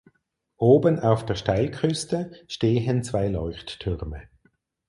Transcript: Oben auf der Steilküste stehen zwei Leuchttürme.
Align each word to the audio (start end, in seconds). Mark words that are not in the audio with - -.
Oben 0.57 0.99
auf 0.99 1.27
der 1.27 1.35
Steilküste 1.35 2.31
stehen 2.47 3.03
zwei 3.03 3.27
Leuchttürme. 3.27 4.23